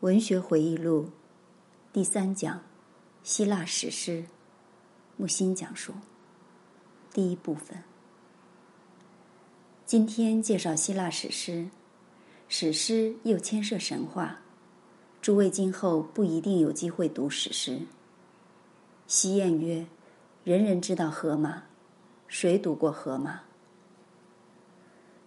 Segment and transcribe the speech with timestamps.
[0.00, 1.10] 文学回忆录
[1.92, 2.62] 第三讲：
[3.22, 4.24] 希腊史诗。
[5.18, 5.92] 木心讲述
[7.12, 7.84] 第一部分。
[9.84, 11.68] 今天介绍希腊史诗，
[12.48, 14.40] 史诗又牵涉神话。
[15.20, 17.82] 诸位今后不一定有机会读史诗。
[19.06, 19.86] 西谚曰
[20.44, 21.64] ：“人人知道荷马，
[22.26, 23.42] 谁读过荷马？”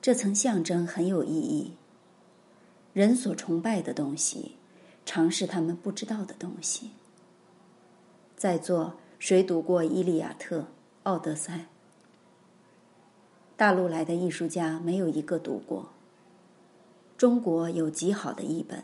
[0.02, 1.76] 这层象征很有意义。
[2.94, 4.56] 人所崇拜的东西，
[5.06, 6.92] 尝试他们不知道的东西。
[8.36, 10.60] 在座谁读过《伊利亚特》
[11.04, 11.54] 《奥德赛》？
[13.56, 15.90] 大陆来的艺术家没有一个读过。
[17.18, 18.84] 中国有极好的译本。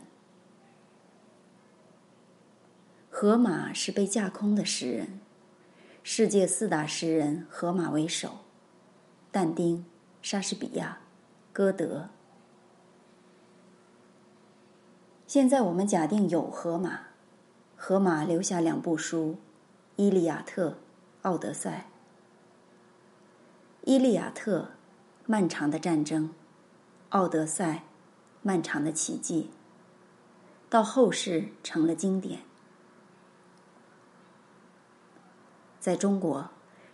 [3.10, 5.20] 荷马是被架空的诗人，
[6.02, 8.38] 世界四大诗人，荷马为首，
[9.30, 9.84] 但丁、
[10.22, 11.00] 莎士比亚、
[11.52, 12.08] 歌德。
[15.30, 17.02] 现在我们假定有荷马，
[17.76, 19.34] 荷马留下两部书，
[19.94, 20.70] 《伊利亚特》
[21.22, 21.70] 《奥德赛》。
[23.92, 24.62] 《伊利亚特》
[25.26, 26.24] 漫长的战争，
[27.10, 27.74] 《奥德赛》
[28.42, 29.50] 漫长的奇迹，
[30.68, 32.40] 到后世成了经典。
[35.78, 36.40] 在中国，《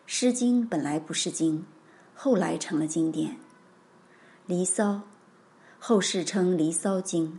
[0.04, 1.64] 诗经》本来不是经，
[2.14, 3.30] 后来成了经典，
[4.44, 4.92] 《离骚》
[5.78, 7.32] 后世称《离骚经》。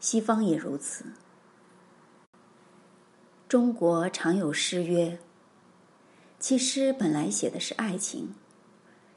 [0.00, 1.04] 西方也如此。
[3.48, 5.18] 中国常有诗曰
[6.38, 8.34] ：“其诗本来写的是爱情，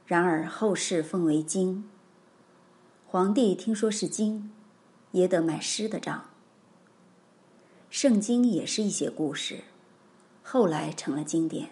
[0.06, 1.90] 然而后世奉为经。
[3.06, 4.52] 皇帝听说是经，
[5.12, 6.30] 也得买诗的账。
[7.90, 9.66] 圣经也是一些故事，
[10.42, 11.70] 后来成了经典。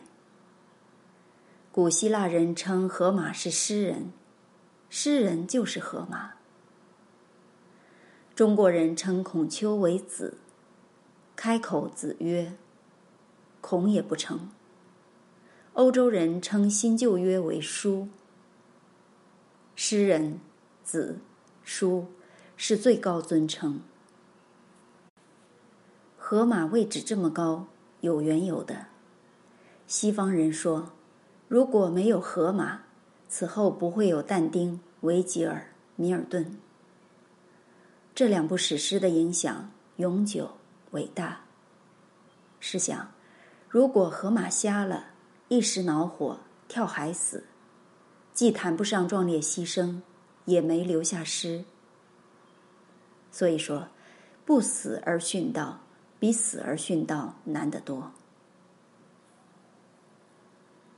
[1.71, 4.11] 古希腊人称荷马是诗人，
[4.89, 6.33] 诗人就是荷马。”
[8.39, 10.37] 中国人称孔丘为子，
[11.35, 12.53] 开口子曰
[13.59, 14.49] ：“孔也不成。”
[15.75, 18.07] 欧洲人称新旧约为书。
[19.75, 20.39] 诗人、
[20.85, 21.19] 子、
[21.65, 22.05] 书
[22.55, 23.81] 是最高尊称。
[26.17, 27.67] 荷马位置这么高，
[27.99, 28.85] 有缘由的。
[29.85, 30.93] 西方人说，
[31.49, 32.83] 如果没有荷马，
[33.27, 36.57] 此后不会有但丁、维吉尔、米尔顿。
[38.19, 40.51] 这两部史诗的影响永久
[40.91, 41.39] 伟大。
[42.59, 43.09] 试想，
[43.69, 45.11] 如果荷马瞎了，
[45.47, 46.37] 一时恼火
[46.67, 47.45] 跳海死，
[48.33, 50.01] 既谈不上壮烈牺牲，
[50.43, 51.63] 也没留下诗。
[53.31, 53.87] 所以说，
[54.43, 55.79] 不死而殉道，
[56.19, 58.11] 比死而殉道难得多。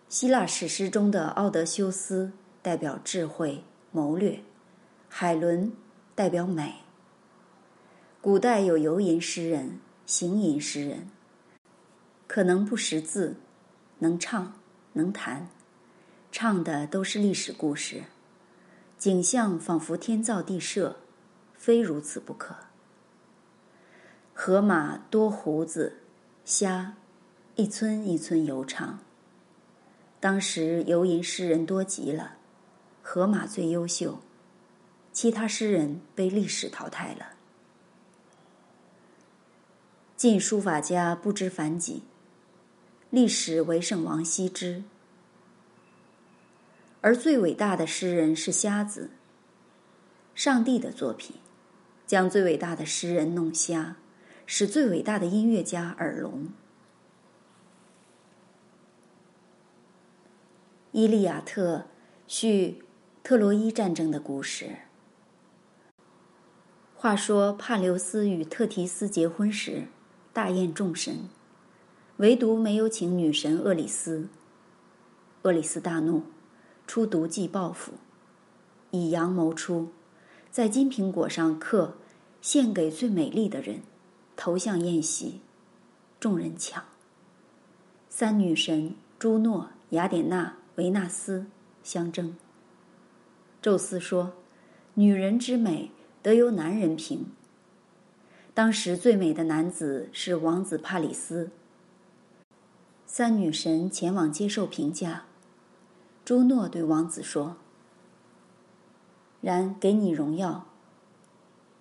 [0.09, 2.31] 希腊史诗中的奥德修斯
[2.63, 4.43] 代表智慧谋略，
[5.07, 5.71] 海伦
[6.15, 6.73] 代表美。
[8.21, 11.07] 古代有游吟诗人、行吟诗人，
[12.27, 13.37] 可能不识字，
[13.97, 14.53] 能唱
[14.93, 15.49] 能弹，
[16.31, 18.03] 唱的都是历史故事，
[18.99, 20.97] 景象仿佛天造地设，
[21.55, 22.55] 非如此不可。
[24.35, 26.03] 河马多胡子，
[26.45, 26.93] 虾
[27.55, 28.99] 一村一村游唱。
[30.19, 32.37] 当时游吟诗人多极了，
[33.01, 34.19] 河马最优秀，
[35.11, 37.40] 其他诗人被历史淘汰了。
[40.21, 42.03] 晋书法家不知凡几，
[43.09, 44.83] 历史为圣王羲之，
[47.01, 49.09] 而最伟大的诗人是瞎子。
[50.35, 51.37] 上帝的作品，
[52.05, 53.95] 将最伟大的诗人弄瞎，
[54.45, 56.43] 使最伟大的音乐家耳聋。
[60.91, 61.77] 《伊利亚特》
[62.27, 62.83] 叙
[63.23, 64.69] 特洛伊战争的故事。
[66.95, 69.87] 话说帕留斯与特提斯结婚时。
[70.33, 71.27] 大宴众神，
[72.17, 74.29] 唯独没有请女神厄里斯。
[75.41, 76.23] 厄里斯大怒，
[76.87, 77.91] 出毒计报复，
[78.91, 79.89] 以阳谋出，
[80.49, 81.95] 在金苹果上刻
[82.41, 83.81] “献给最美丽的人”，
[84.37, 85.41] 投向宴席，
[86.17, 86.81] 众人抢。
[88.07, 91.47] 三女神朱诺、雅典娜、维纳斯
[91.83, 92.37] 相争。
[93.61, 94.31] 宙斯说
[94.95, 95.91] ：“女人之美，
[96.23, 97.25] 得由男人评。”
[98.53, 101.51] 当时最美的男子是王子帕里斯。
[103.05, 105.23] 三女神前往接受评价，
[106.25, 107.55] 朱诺对王子说
[109.39, 110.65] ：“然给你荣耀。”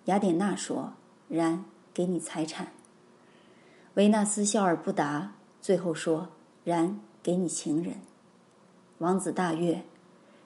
[0.05, 0.93] 雅典娜说
[1.27, 2.71] ：“然给你财产。”
[3.95, 6.29] 维纳斯笑而不答，最后说
[6.63, 7.95] ：“然给你情人。”
[8.99, 9.83] 王子大悦，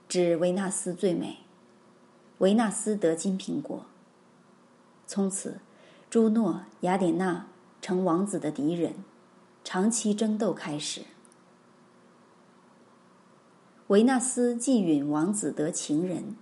[0.07, 1.37] 指维纳斯最美，
[2.39, 3.85] 维纳斯得金苹果。
[5.05, 5.59] 从此。
[6.15, 7.47] 朱诺、雅典娜
[7.81, 8.93] 成王子的敌人，
[9.65, 11.01] 长期争斗开始。
[13.87, 16.37] 维纳斯既允王子得情人，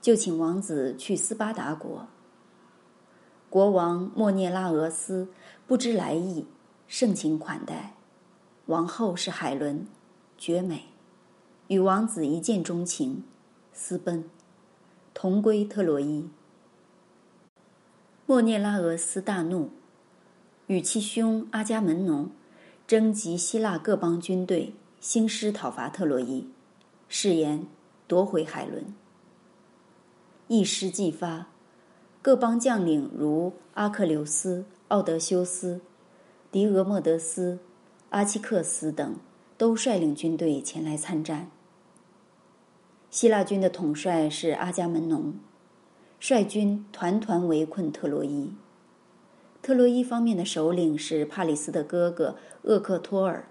[0.00, 2.08] 就请王子去斯巴达国。
[3.48, 5.28] 国王莫涅拉俄斯
[5.68, 6.46] 不知来意，
[6.88, 7.94] 盛情款待。
[8.66, 9.86] 王后是海伦，
[10.36, 10.86] 绝美，
[11.68, 13.22] 与王子一见钟情，
[13.72, 14.28] 私奔，
[15.14, 16.28] 同归特洛伊。
[18.32, 19.68] 莫涅拉俄斯大怒，
[20.66, 22.30] 与其兄阿伽门农
[22.86, 26.48] 征集希腊各邦军队，兴师讨伐特洛伊。
[27.10, 27.66] 誓言
[28.08, 28.94] 夺回海伦。
[30.48, 31.48] 一师既发，
[32.22, 35.82] 各邦将领如阿克琉斯、奥德修斯、
[36.50, 37.58] 狄俄莫德斯、
[38.08, 39.16] 阿契克斯等，
[39.58, 41.50] 都率领军队前来参战。
[43.10, 45.34] 希腊军的统帅是阿伽门农，
[46.24, 48.52] 率军团团围困特洛伊。
[49.60, 53.48] 特洛伊方面的首领是帕里斯的哥哥厄克托尔。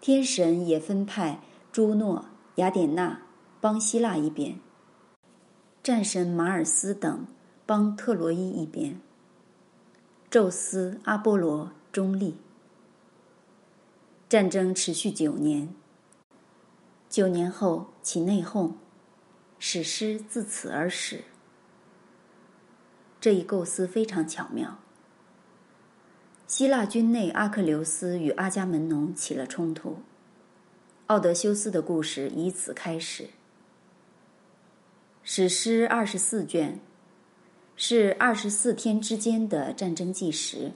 [0.00, 1.42] 天神也分派。
[1.70, 2.24] 朱诺、
[2.54, 3.20] 雅典娜
[3.60, 4.58] 帮希腊一边，
[5.82, 7.26] 战神马尔斯等
[7.66, 8.98] 帮特洛伊一边。
[10.30, 12.36] 宙斯、阿波罗中立。
[14.30, 15.74] 战争持续九年。
[17.10, 18.72] 九年后起内讧，
[19.64, 21.22] 史诗自此而始。
[23.20, 24.80] 这一构思非常巧妙。
[26.48, 29.98] 希腊军内，阿克琉斯与阿伽门农起了冲突。
[31.06, 33.28] 奥德修斯的故事以此开始。
[35.22, 36.80] 史诗二十四卷，
[37.76, 40.72] 是二十四天之间的战争纪实。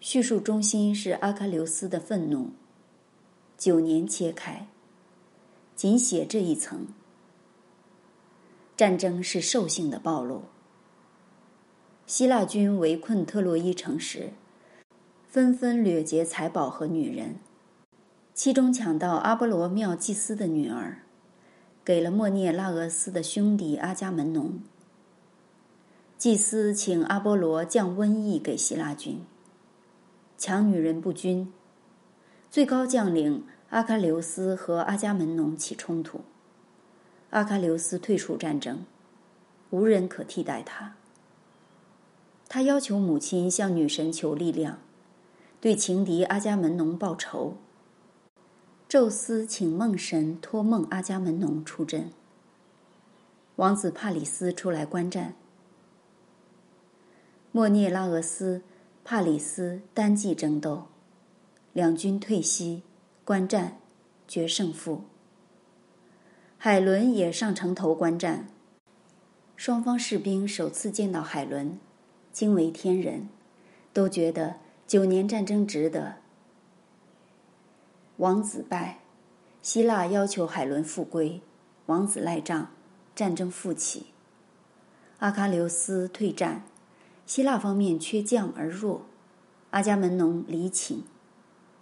[0.00, 2.50] 叙述中心是阿喀琉斯的愤怒。
[3.56, 4.66] 九年切开，
[5.76, 6.88] 仅写这一层。
[8.76, 10.42] 战争是兽性的暴露。
[12.06, 14.30] 希腊军围困特洛伊城时，
[15.28, 17.36] 纷纷掠劫财宝和女人。
[18.34, 21.02] 其中抢到阿波罗庙祭司的女儿，
[21.82, 24.60] 给了莫涅拉俄斯的兄弟阿伽门农。
[26.18, 29.24] 祭司请阿波罗降瘟疫给希腊军。
[30.36, 31.50] 抢女人不均，
[32.50, 36.20] 最高将领阿喀琉斯和阿伽门农起冲突。
[37.36, 38.86] 阿喀琉斯退出战争，
[39.68, 40.96] 无人可替代他。
[42.48, 44.78] 他要求母亲向女神求力量，
[45.60, 47.58] 对情敌阿伽门农报仇。
[48.88, 52.10] 宙斯请梦神托梦阿伽门农出阵。
[53.56, 55.34] 王子帕里斯出来观战。
[57.52, 58.62] 莫涅拉俄斯、
[59.04, 60.86] 帕里斯单骑争斗，
[61.74, 62.82] 两军退西，
[63.26, 63.76] 观战，
[64.26, 65.02] 决胜负。
[66.58, 68.48] 海伦也上城头观战。
[69.56, 71.78] 双方士兵首次见到海伦，
[72.32, 73.28] 惊为天人，
[73.92, 74.56] 都觉得
[74.86, 76.16] 九年战争值得。
[78.16, 79.00] 王子败，
[79.60, 81.42] 希腊要求海伦复归，
[81.86, 82.70] 王子赖账，
[83.14, 84.06] 战争复起。
[85.18, 86.64] 阿喀琉斯退战，
[87.26, 89.02] 希腊方面缺将而弱，
[89.70, 91.04] 阿伽门农离请，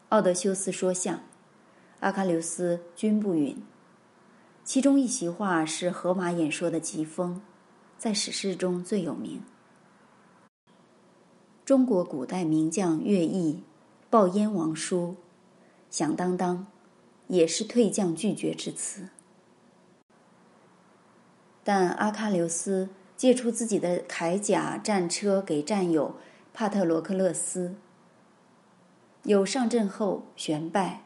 [0.08, 1.20] 奥德修斯说相，
[2.00, 3.62] 阿喀琉斯均不允。
[4.64, 7.43] 其中一席话是荷马演说的疾风，
[7.99, 9.43] 在史诗中最有名。
[11.67, 13.56] 中国古代名将乐毅
[14.08, 15.17] 《报燕王书》。
[15.91, 16.67] 响当当，
[17.29, 19.10] 也是退将拒绝之词。
[21.62, 26.17] 但阿喀琉斯借出自己的铠甲、战车给战友
[26.53, 27.77] 帕特罗克勒斯，
[29.22, 31.05] 有上阵后旋败。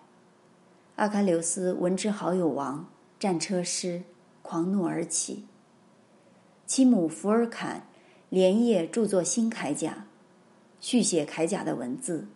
[0.97, 4.05] 阿喀琉斯闻之好友亡，战车师，
[4.43, 5.45] 狂怒而起。
[6.67, 7.89] 其母福尔坎
[8.29, 10.07] 连夜著作新铠甲，
[10.81, 12.29] 续写铠甲的文字。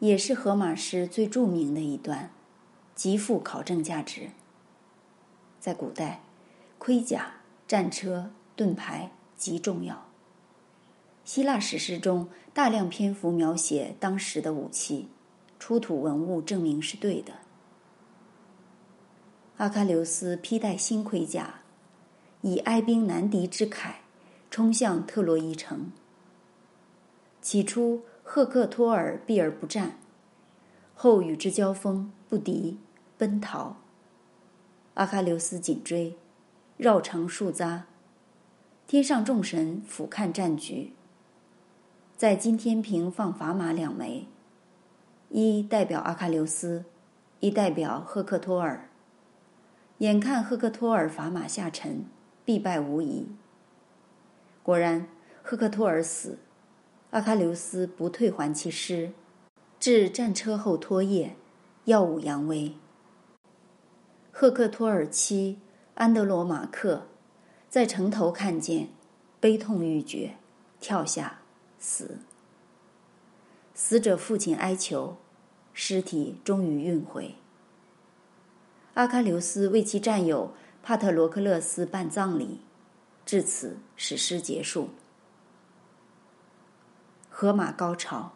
[0.00, 2.32] 也是荷马诗最著名的一段，
[2.94, 4.30] 极富考证价值。
[5.58, 6.22] 在古代，
[6.78, 7.36] 盔甲、
[7.66, 10.08] 战车、盾牌极重要。
[11.24, 15.08] 希腊史诗中大量篇幅描写当时的武器，
[15.60, 17.34] 出土文物证明是对的。
[19.56, 21.60] 阿喀琉斯披戴新盔甲，
[22.40, 23.94] 以哀兵难敌之慨，
[24.50, 25.92] 冲向特洛伊城。
[27.40, 28.02] 起初。
[28.24, 29.98] 赫克托尔避而不战，
[30.94, 32.78] 后与之交锋不敌，
[33.18, 33.76] 奔逃。
[34.94, 36.16] 阿喀琉斯紧追，
[36.78, 37.82] 绕城数匝。
[38.86, 40.92] 天上众神俯瞰战局，
[42.16, 44.28] 在金天平放砝码两枚，
[45.28, 46.84] 一代表阿喀琉斯，
[47.40, 48.88] 一代表赫克托尔。
[50.02, 52.04] 眼看赫克托尔砝码下沉，
[52.44, 53.28] 必败无疑。
[54.62, 55.08] 果然。
[55.44, 56.38] 赫克托尔死，
[57.10, 59.12] 阿喀琉斯不退还其师，
[59.80, 61.34] 至战车后托叶，
[61.86, 62.72] 耀武扬威。
[64.30, 65.58] 赫克托尔妻
[65.94, 67.08] 安德罗马克
[67.68, 68.90] 在城头看见，
[69.40, 70.36] 悲痛欲绝，
[70.78, 71.40] 跳下
[71.80, 72.18] 死。
[73.74, 75.16] 死者父亲哀求，
[75.72, 77.34] 尸体终于运回。
[78.94, 82.60] 阿喀琉斯为其战友帕特罗克勒斯办葬礼，
[83.24, 84.90] 至此史诗结束。
[87.30, 88.32] 荷马高潮，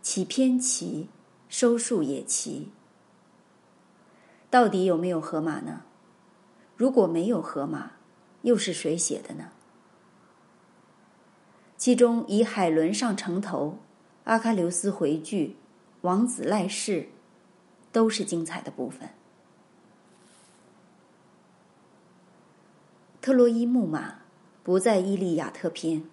[0.00, 1.08] 起篇奇，
[1.48, 2.70] 收束也奇。
[4.48, 5.82] 到底有没有荷马呢？
[6.76, 7.92] 如果没有荷马，
[8.42, 9.50] 又是谁写的呢？
[11.76, 13.80] 其中以海伦上城头，
[14.24, 15.56] 阿喀琉斯回拒，
[16.02, 17.08] 王子赖世，
[17.90, 19.10] 都是精彩的部分。
[23.20, 24.20] 特洛伊木马
[24.62, 26.04] 不在《伊利亚特》篇，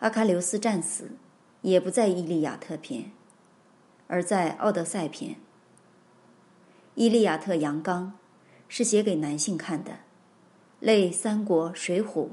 [0.00, 1.12] 阿喀琉斯战死
[1.62, 3.10] 也不在《伊利亚特》篇，
[4.06, 5.32] 而在《奥德赛》篇。
[6.94, 8.12] 《伊利亚特》阳刚
[8.68, 10.00] 是写给男性看的，
[10.80, 12.26] 类《三国》《水浒》。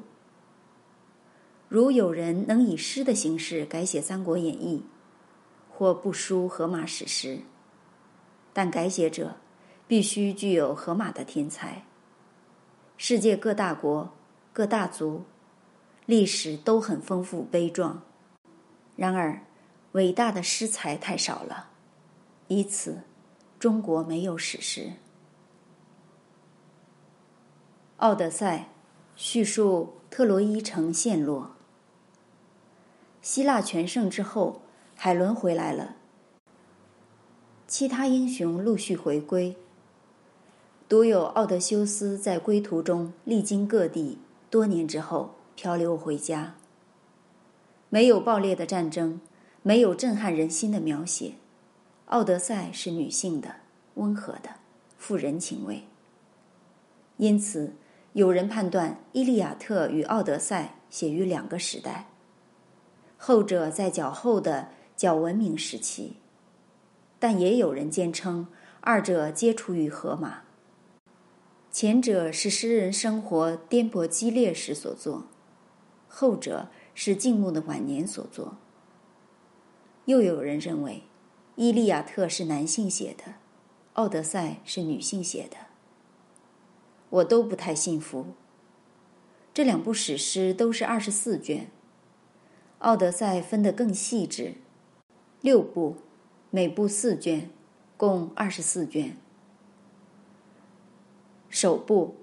[1.70, 4.84] 如有人能以诗的形式改写《三国演义》，
[5.74, 7.36] 或不输《荷马史诗》，
[8.52, 9.38] 但改写者
[9.88, 11.86] 必须具有荷马的天才。
[12.98, 14.12] 世界各大国、
[14.52, 15.24] 各大族，
[16.08, 18.02] 历史都很丰富悲壮，
[18.96, 19.40] 然而
[19.92, 21.70] 伟大的诗才太少了，
[22.48, 23.04] 因此
[23.60, 24.82] 中国没有史诗。
[27.98, 28.58] 《奥德赛》
[29.16, 31.52] 叙述特洛伊城陷落，
[33.22, 34.64] 希腊全胜之后，
[34.96, 35.98] 海伦回来了，
[37.68, 39.56] 其他英雄陆续回归。
[40.90, 46.56] 独有奥德修斯在归途中历经各地，多年之后漂流回家。
[47.90, 49.20] 没有爆裂的战争，
[49.64, 51.34] 没有震撼人心的描写。
[52.06, 53.56] 奥德赛是女性的、
[53.96, 54.50] 温和的、
[54.98, 55.84] 富人情味。
[57.18, 57.74] 因此，
[58.14, 62.08] 有人判断《伊利亚特》与《奥德赛》写于两个时代，
[63.18, 66.16] 后者在较后的较文明时期，
[67.20, 68.48] 但也有人坚称
[68.80, 70.44] 二者皆出于荷马。
[71.80, 75.28] 前者是诗人生活颠簸激烈时所作，
[76.08, 78.58] 后者是静穆的晚年所作。
[80.06, 80.94] 又有人认为，
[81.56, 83.24] 《伊利亚特》是男性写的，
[83.94, 85.58] 《奥德赛》是女性写的。
[87.12, 88.26] 我都不太信服。
[89.54, 91.66] 这两部史诗都是二十四卷，
[92.80, 94.56] 《奥德赛》分得更细致，
[95.42, 95.98] 六部，
[96.50, 97.52] 每部四卷，
[97.96, 99.16] 共二十四卷。
[101.60, 102.14] 首部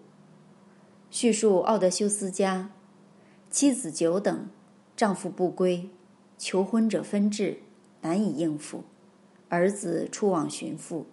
[1.10, 2.70] 叙述奥德修斯家
[3.50, 4.48] 妻子久等，
[4.96, 5.90] 丈夫不归，
[6.38, 7.58] 求婚者纷至，
[8.02, 8.84] 难以应付，
[9.48, 11.06] 儿子出往寻父。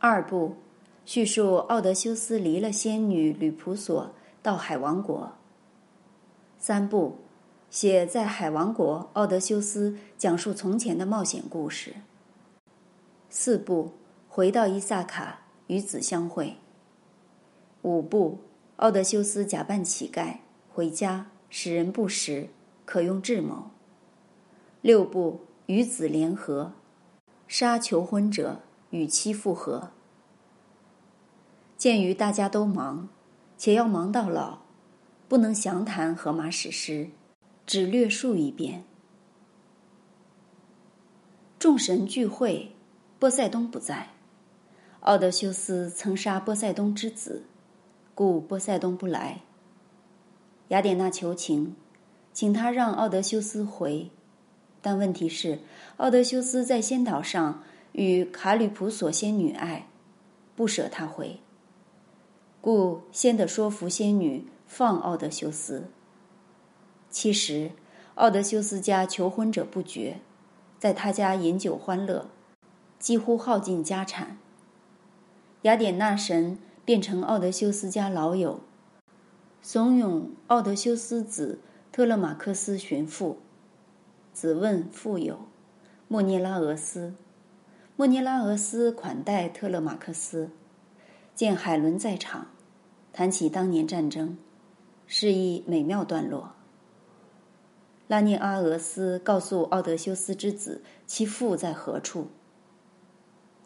[0.00, 0.56] 二部
[1.04, 4.12] 叙述奥德修斯离了仙女吕普索
[4.42, 5.34] 到海王国。
[6.58, 7.18] 三部
[7.70, 11.94] 写在海王国，奥德修斯讲述从前的冒险故事。
[13.30, 13.92] 四部
[14.28, 16.56] 回到伊萨卡与子相会。
[17.82, 18.38] 五步，
[18.76, 20.36] 奥德修斯假扮乞丐
[20.72, 22.48] 回家，使人不识，
[22.84, 23.70] 可用智谋。
[24.80, 26.72] 六步，与子联合，
[27.48, 28.60] 杀求婚者，
[28.90, 29.90] 与妻复合。
[31.76, 33.08] 鉴于大家都忙，
[33.58, 34.60] 且要忙到老，
[35.28, 37.10] 不能详谈荷马史诗，
[37.66, 38.84] 只略述一遍。
[41.58, 42.76] 众神聚会，
[43.18, 44.10] 波塞冬不在，
[45.00, 47.42] 奥德修斯曾杀波塞冬之子。
[48.14, 49.40] 故波塞冬不来。
[50.68, 51.74] 雅典娜求情，
[52.32, 54.10] 请他让奥德修斯回，
[54.80, 55.60] 但问题是，
[55.96, 59.88] 奥德修斯在仙岛上与卡吕普索仙女爱，
[60.54, 61.40] 不舍他回，
[62.60, 65.88] 故先得说服仙女放奥德修斯。
[67.10, 67.72] 其实，
[68.14, 70.20] 奥德修斯家求婚者不绝，
[70.78, 72.28] 在他家饮酒欢乐，
[72.98, 74.36] 几乎耗尽家产。
[75.62, 76.58] 雅典娜神。
[76.84, 78.60] 变成奥德修斯家老友，
[79.62, 81.60] 怂恿奥德修斯子
[81.92, 83.38] 特勒马克斯寻父。
[84.32, 85.46] 子问父友
[86.08, 87.14] 莫涅拉俄斯，
[87.94, 90.50] 莫涅拉俄斯款待特勒马克斯，
[91.36, 92.48] 见海伦在场，
[93.12, 94.36] 谈起当年战争，
[95.06, 96.54] 是一美妙段落。
[98.08, 102.26] 拉涅阿俄斯告诉奥德修斯之子其父在何处。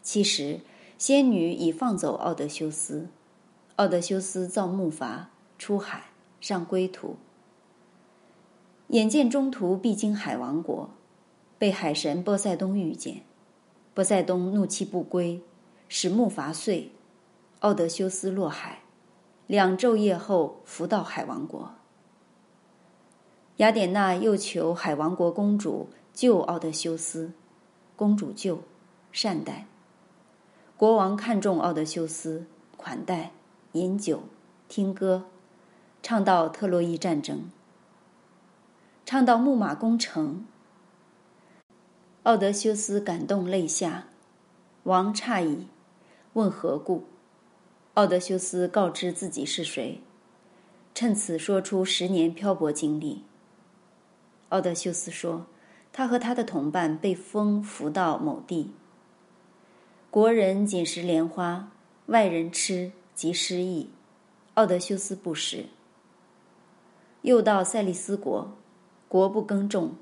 [0.03, 0.59] 其实。
[0.97, 3.07] 仙女已放走奥德修斯，
[3.75, 5.25] 奥德修斯造木筏
[5.59, 6.05] 出海
[6.41, 7.17] 上归途，
[8.87, 10.89] 眼见中途必经海王国，
[11.59, 13.21] 被海神波塞冬遇见，
[13.93, 15.39] 波塞冬怒气不归，
[15.87, 16.91] 使木筏碎，
[17.59, 18.79] 奥德修斯落海，
[19.45, 21.73] 两昼夜后浮到海王国。
[23.57, 27.31] 雅典娜又求海王国公主救奥德修斯，
[27.95, 28.61] 公主救，
[29.11, 29.67] 善待。
[30.77, 32.45] 国王看重奥德修斯，
[32.77, 33.31] 款待，
[33.71, 34.21] 饮酒，
[34.69, 35.23] 听歌，
[36.03, 37.49] 唱到特洛伊战争。
[39.03, 40.45] 唱到木马攻城，
[42.21, 44.09] 奥德修斯感动泪下，
[44.83, 45.65] 王诧异，
[46.33, 47.05] 问何故？
[47.95, 50.03] 奥德修斯告知自己是谁，
[50.93, 53.23] 趁此说出十年漂泊经历。
[54.49, 55.47] 奥德修斯说，
[55.91, 58.75] 他和他的同伴被风拂到某地，
[60.09, 61.69] 国人仅食莲花，
[62.05, 63.89] 外人吃即失意。
[64.53, 65.65] 奥德修斯不食。
[67.23, 68.55] 又到塞利斯国。
[69.09, 69.95] 国不耕种，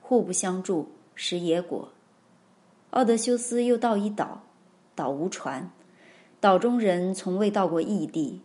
[0.00, 1.90] 互不相助，食野果。
[2.90, 4.42] 奥德修斯又到一岛，
[4.94, 5.70] 岛无船，
[6.40, 8.40] 岛中人从未到过异地。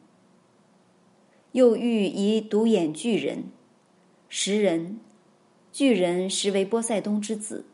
[1.51, 3.46] 又遇一独眼巨人，
[4.29, 5.00] 食人，
[5.72, 7.65] 巨人实为波塞冬之子。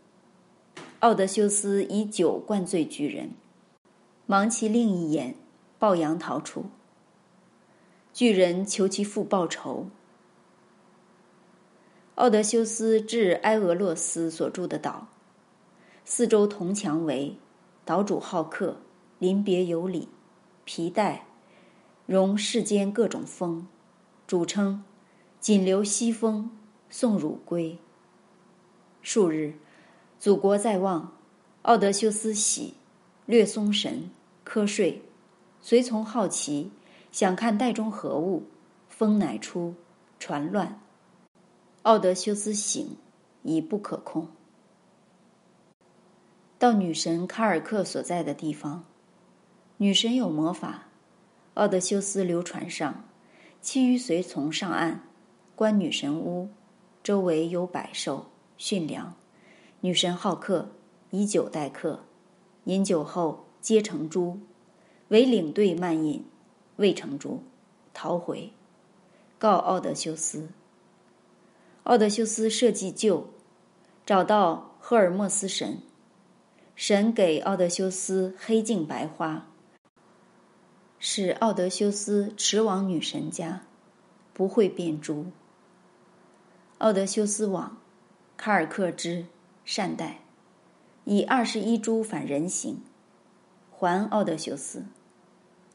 [0.99, 3.31] 奥德修斯以酒灌醉巨人，
[4.27, 5.33] 盲其另一眼，
[5.77, 6.65] 抱羊逃出。
[8.11, 9.87] 巨人求其父报仇。
[12.15, 15.07] 奥德修斯至埃俄洛斯所住的岛，
[16.03, 17.37] 四周铜墙围，
[17.85, 18.75] 岛主好客，
[19.19, 20.09] 临别有礼，
[20.65, 21.27] 皮带，
[22.05, 23.65] 容世间各种风，
[24.27, 24.83] 主称
[25.39, 26.51] 仅留西风，
[26.89, 27.79] 送汝归。
[29.01, 29.53] 数日，
[30.19, 31.13] 祖国在望，
[31.61, 32.73] 奥德修斯喜，
[33.25, 34.11] 略松神，
[34.45, 35.01] 瞌睡，
[35.61, 36.71] 随从好奇，
[37.09, 38.43] 想看袋中何物，
[38.89, 39.73] 风乃出，
[40.19, 40.81] 船乱。
[41.83, 42.97] 奥德修斯醒，
[43.43, 44.27] 已不可控。
[46.58, 48.84] 到女神卡尔克所在的地方，
[49.77, 50.89] 女神有魔法。
[51.53, 53.05] 奥德修斯留船上，
[53.62, 55.01] 其余随从上岸，
[55.55, 56.49] 观女神屋，
[57.01, 58.25] 周围有百兽
[58.58, 59.15] 驯良。
[59.81, 60.71] 女神好客，
[61.11, 62.03] 以酒待客，
[62.65, 64.37] 饮酒后皆成猪，
[65.07, 66.25] 唯领队慢饮，
[66.75, 67.43] 未成猪，
[67.93, 68.51] 逃回，
[69.37, 70.49] 告奥德修斯。
[71.83, 73.29] 奥德修斯设计救，
[74.05, 75.81] 找到赫尔墨斯神，
[76.75, 79.47] 神给奥德修斯黑镜白花，
[80.99, 83.63] 使奥德修斯驰往女神家，
[84.33, 85.27] 不会变猪。
[86.79, 87.77] 奥德修斯往，
[88.35, 89.25] 卡尔克之
[89.71, 90.21] 善待，
[91.05, 92.82] 以二十一株反人形，
[93.69, 94.84] 还奥德修斯。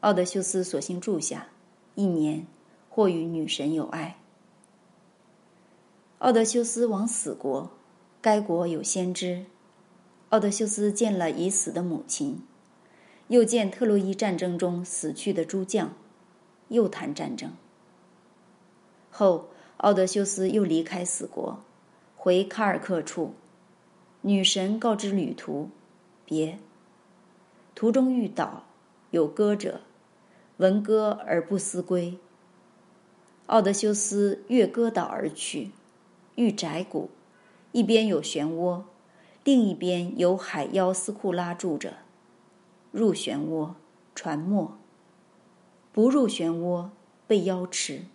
[0.01, 1.47] 奥德修斯索性住下，
[1.95, 2.45] 一年，
[2.89, 4.17] 或与女神有爱。
[6.17, 7.71] 奥德修斯往死国，
[8.19, 9.45] 该国有先知。
[10.27, 12.45] 奥德修斯见了已死的母亲，
[13.29, 15.93] 又见特洛伊战争中死去的诸将，
[16.67, 17.53] 又谈战争。
[19.09, 21.63] 后，奥德修斯又离开死国，
[22.17, 23.33] 回卡尔克处。
[24.27, 25.69] 女神告知旅途，
[26.25, 26.57] 别。
[27.75, 28.63] 途中遇岛，
[29.11, 29.81] 有歌者，
[30.57, 32.17] 闻歌而不思归。
[33.45, 35.69] 奥德修斯越歌岛而去。
[36.33, 37.11] 遇窄谷，
[37.71, 38.81] 一边有漩涡，
[39.43, 41.93] 另一边有海妖斯库拉住着。
[42.91, 43.73] 入漩涡，
[44.15, 44.71] 船没；
[45.93, 46.89] 不入漩涡，
[47.27, 48.05] 被妖吃。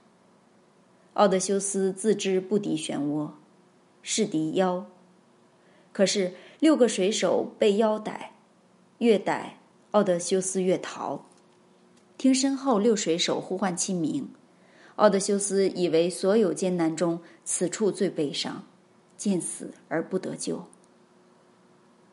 [1.14, 3.30] 奥德修斯自知不敌漩涡，
[4.02, 4.86] 是敌妖。
[5.92, 8.32] 可是六个水手被妖逮，
[8.98, 9.58] 越逮
[9.90, 11.26] 奥德修斯越逃。
[12.16, 14.30] 听身后六水手呼唤其名。
[14.96, 18.64] 奥德修斯以为所有艰难中，此处最悲伤，
[19.16, 20.66] 见死而不得救。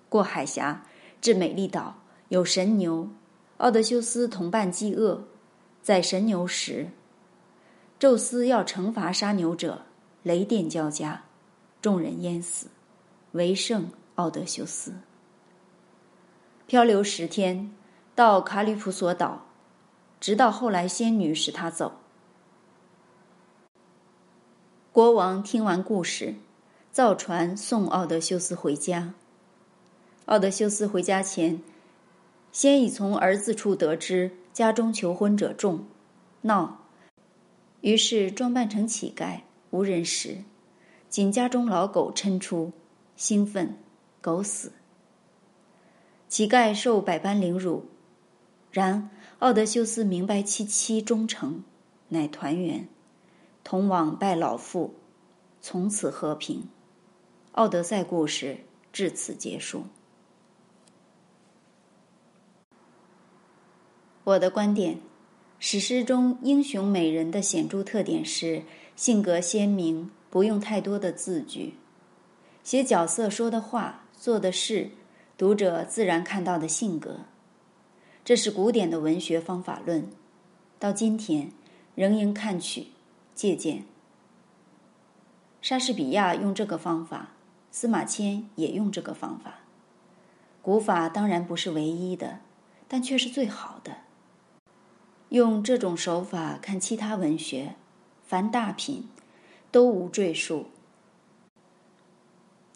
[0.08, 0.86] 过海峡，
[1.20, 3.10] 至美丽岛，有神牛。
[3.58, 5.28] 奥德修斯同伴饥饿，
[5.82, 6.88] 在神牛时，
[8.00, 9.82] 宙斯要惩罚杀牛者，
[10.24, 11.26] 雷电交加，
[11.82, 12.68] 众人淹死，
[13.38, 14.96] 唯剩奥德修斯。
[16.66, 17.72] 漂流十天，
[18.16, 19.46] 到卡吕普索岛，
[20.20, 21.94] 直到后来仙女使他走。
[24.92, 26.34] 国王听完故事，
[26.92, 29.14] 造船送奥德修斯回家。
[30.26, 31.62] 奥德修斯回家前，
[32.52, 35.86] 先已从儿子处得知家中求婚者众，
[36.42, 36.80] 闹，
[37.82, 40.40] 于是装扮成乞丐，无人识，
[41.08, 42.74] 仅家中老狗嗔出，
[43.18, 43.76] 兴奋，
[44.22, 44.72] 狗死。
[46.30, 47.86] 乞丐受百般凌辱，
[48.72, 51.64] 然奥德修斯明白其妻忠诚，
[52.10, 52.88] 乃团圆。
[53.64, 54.94] 同往拜老父，
[55.60, 56.60] 从此和平。
[57.54, 58.60] 《奥德赛》故事
[58.94, 59.86] 至此结束。
[64.26, 65.00] 我的观点：
[65.58, 68.62] 史诗中英雄美人的显著特点是
[68.96, 71.74] 性格鲜明，不用太多的字句，
[72.68, 74.90] 写角色说的话、做的事，
[75.38, 77.22] 读者自然看到的性格。
[78.26, 80.10] 这是古典的文学方法论，
[80.78, 81.54] 到今天
[81.96, 82.88] 仍应看取、
[83.34, 83.86] 借鉴。
[85.62, 87.30] 莎士比亚用这个方法，
[87.72, 89.60] 司马迁也用这个方法。
[90.62, 92.42] 古法当然不是唯一的，
[92.90, 94.00] 但却是最好的。
[95.30, 97.76] 用这种手法看其他文学，
[98.26, 99.08] 凡大品
[99.72, 100.66] 都无赘述。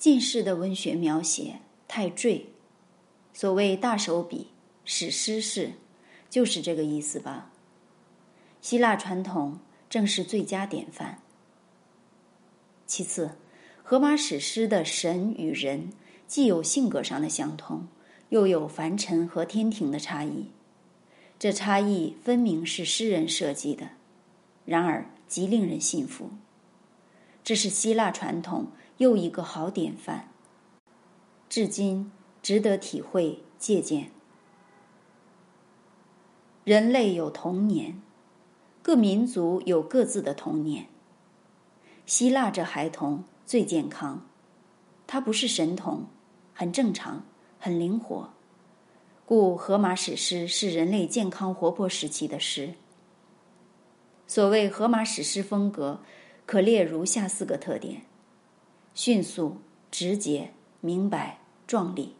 [0.01, 2.47] 近世的文学描写太赘，
[3.35, 4.47] 所谓大手笔、
[4.83, 5.73] 史诗式，
[6.27, 7.51] 就是这个意思吧。
[8.61, 9.59] 希腊传统
[9.91, 11.19] 正是最佳典范。
[12.87, 13.37] 其次，
[13.83, 15.91] 荷马史诗的神与人
[16.25, 17.87] 既有性格上的相同，
[18.29, 20.47] 又有凡尘和天庭的差异。
[21.37, 23.89] 这差异分明是诗人设计的，
[24.65, 26.31] 然而极令人信服。
[27.43, 28.67] 这是希腊传统
[29.01, 30.29] 又一个好典范，
[31.49, 32.11] 至今
[32.43, 34.11] 值得体会借鉴。
[36.63, 37.99] 人类有童年，
[38.83, 40.85] 各民族有各自的童年。
[42.05, 44.27] 希腊这孩童最健康，
[45.07, 46.05] 他不是神童，
[46.53, 47.25] 很正常，
[47.57, 48.29] 很灵活。
[49.25, 52.75] 故《荷马史诗》是人类健康活泼时期的诗。
[54.27, 56.01] 所谓荷马史诗风格，
[56.45, 58.03] 可列如下四个特点：
[58.93, 59.57] 迅速、
[59.89, 62.15] 直接、明白、壮丽。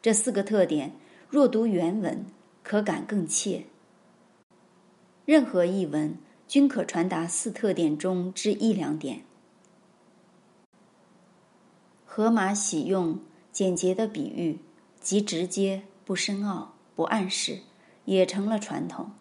[0.00, 0.92] 这四个特点，
[1.28, 2.24] 若读原文，
[2.62, 3.66] 可感更切。
[5.24, 6.16] 任何译文
[6.46, 9.22] 均可传达四特点中之一两点。
[12.04, 13.18] 荷马喜用
[13.52, 14.58] 简洁的比喻。
[15.00, 17.60] 即直接，不深奥，不暗示，
[18.04, 19.12] 也成了传统。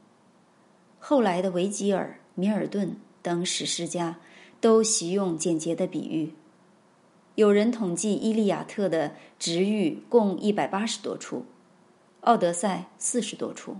[0.99, 4.19] 后来的维吉尔、米尔顿等史诗家
[4.59, 6.33] 都习用简洁的比喻。
[7.35, 11.39] 有人统计《伊利亚特》的直喻共一百八十多处，
[12.21, 13.77] 《奥德赛》四十多处。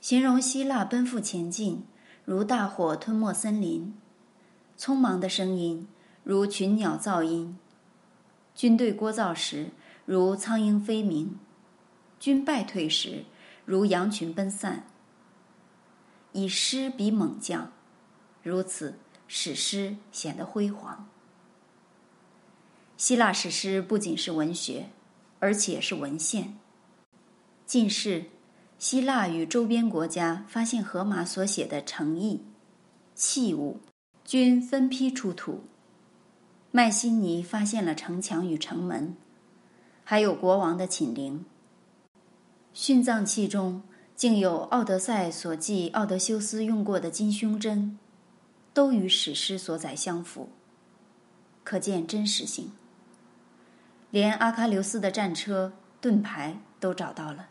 [0.00, 1.84] 形容希腊奔赴前进，
[2.24, 3.92] 如大火吞没森林；
[4.78, 5.86] 匆忙的声音，
[6.24, 7.56] 如群鸟噪音；
[8.54, 9.70] 军队聒噪时。
[10.06, 11.38] 如苍鹰飞鸣，
[12.18, 13.26] 军败退时，
[13.66, 14.86] 如羊群奔散。
[16.32, 17.70] 以诗比猛将，
[18.42, 18.94] 如此
[19.28, 21.08] 史诗显得辉煌。
[22.96, 24.88] 希腊史诗不仅是文学，
[25.38, 26.56] 而且是文献。
[27.64, 28.24] 近世，
[28.78, 32.42] 希腊与周边国家发现荷马所写的城邑、
[33.14, 33.78] 器物，
[34.24, 35.62] 均分批出土。
[36.70, 39.16] 迈锡尼发现了城墙与城门。
[40.04, 41.44] 还有国王的寝陵，
[42.74, 43.82] 殉葬器中
[44.16, 47.98] 竟有《奥德赛》所记奥德修斯用过的金胸针，
[48.78, 50.50] 都与史诗所载相符，
[51.64, 52.70] 可见真实性。
[54.12, 57.48] 连阿喀琉斯的战车、盾牌都找到了。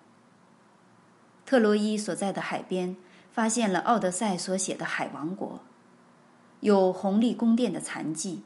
[1.45, 2.95] 特洛伊所在的海边
[3.29, 5.59] 发现了《奥德赛》所写的海王国，
[6.61, 8.43] 有宏丽宫殿的残迹，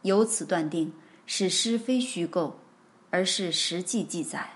[0.00, 0.94] 由此断定
[1.26, 2.60] 史诗非虚构。
[3.10, 4.52] 而是实际记载。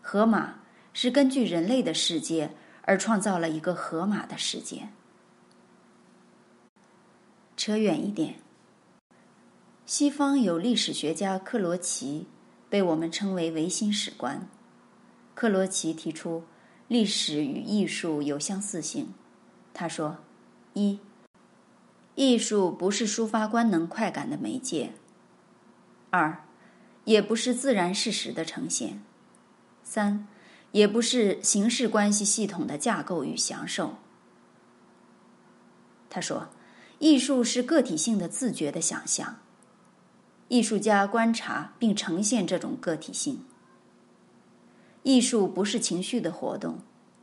[0.00, 0.60] 河马
[0.92, 2.52] 是根据人类的世界
[2.82, 4.88] 而创造了一个河马的世界。
[7.56, 8.36] 扯远一点，
[9.86, 12.26] 西方有历史学家克罗齐，
[12.68, 14.46] 被我们称为唯心史观。
[15.34, 16.44] 克罗齐提出，
[16.86, 19.14] 历史与艺术有相似性。
[19.72, 20.18] 他说：
[20.74, 21.00] 一，
[22.14, 24.90] 艺术不是抒发官能快感的媒介；
[26.10, 26.42] 二。
[27.04, 29.00] 也不是自然事实的呈现，
[29.84, 30.26] 三，
[30.72, 33.94] 也不是形式关系系统的架构与享受。
[36.10, 36.48] 他说，
[36.98, 39.40] 艺术是个体性的自觉的想象，
[40.48, 43.44] 艺术家观察并呈现这种个体性。
[45.02, 46.80] 艺术不是情绪的活动，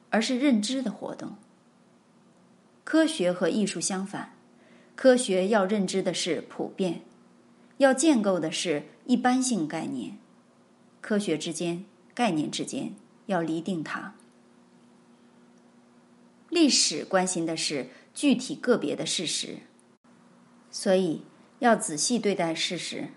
[0.10, 1.36] 而是认知的活动。
[2.84, 4.36] 科学和艺术相反，
[4.96, 7.02] 科学要认知的是普遍。
[7.78, 10.18] 要建构的是一般性概念，
[11.02, 11.84] 科学之间、
[12.14, 12.94] 概念之间
[13.26, 14.14] 要厘定它。
[16.50, 19.58] 历史关心的是具体个别的事实，
[20.70, 21.24] 所以
[21.60, 23.10] 要仔细对待事实，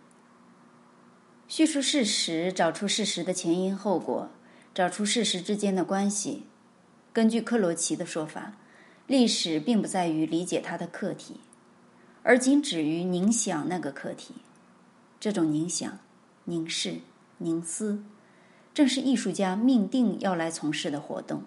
[1.46, 4.30] 叙述事实，找出事实的前因后果，
[4.74, 6.44] 找出事实之间的关系。
[7.12, 8.56] 根据克罗齐的说法，
[9.06, 11.40] 历史并不在于理解它的客体，
[12.22, 14.34] 而仅止于凝想那个客体。
[15.18, 15.98] 这种凝想、
[16.44, 17.00] 凝视、
[17.38, 18.02] 凝思，
[18.74, 21.44] 正是艺术家命定要来从事的活动。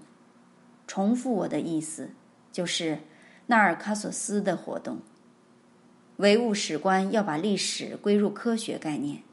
[0.88, 2.10] 重复我的意思，
[2.52, 3.00] 就是
[3.50, 5.00] 纳尔卡索斯的活动。
[6.18, 9.24] 唯物史观要把历史归入科学概念，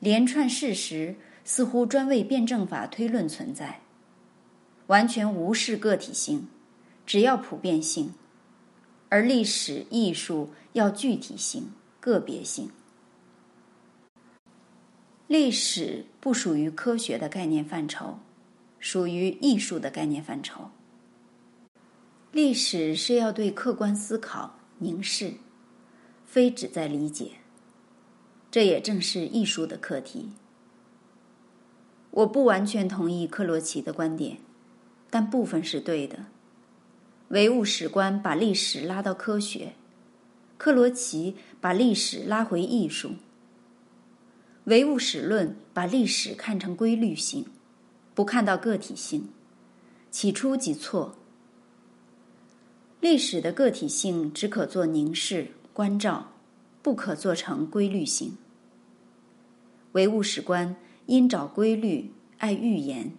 [0.00, 3.80] 连串事实似乎专为辩证法推论存在，
[4.88, 6.48] 完全无视个体性，
[7.06, 8.08] 只要普遍性；
[9.08, 12.70] 而历史艺术要具体性、个别性。
[15.26, 18.18] 历史不属于科学的概念范畴，
[18.78, 20.70] 属于艺术的概念范畴。
[22.36, 25.36] 历史是要对客观思考、凝视，
[26.26, 27.30] 非只在理解。
[28.50, 30.32] 这也正是艺术的课题。
[32.10, 34.36] 我不完全同意克罗齐的观点，
[35.08, 36.26] 但部分是对的。
[37.28, 39.72] 唯物史观把历史拉到科学，
[40.58, 43.12] 克罗齐把历史拉回艺术。
[44.64, 47.46] 唯物史论把历史看成规律性，
[48.14, 49.30] 不看到个体性，
[50.10, 51.16] 起初即错。
[53.08, 56.32] 历史的个体性只可做凝视、关照，
[56.82, 58.36] 不可做成规律性。
[59.92, 60.74] 唯物史观
[61.06, 63.12] 因找规律，爱预言，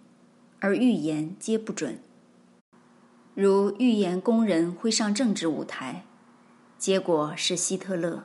[0.60, 2.00] 而预言皆不准。
[3.34, 6.04] 如预言工人会上政治舞台，
[6.78, 8.24] 结果是希特勒。